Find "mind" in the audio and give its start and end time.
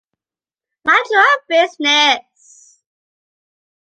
0.83-1.05